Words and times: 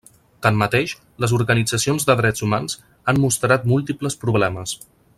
Tanmateix, 0.45 0.93
les 1.25 1.35
organitzacions 1.39 2.07
de 2.11 2.15
drets 2.21 2.45
humans 2.47 2.79
han 3.13 3.21
mostrat 3.27 3.69
múltiples 3.75 4.19
problemes. 4.25 4.79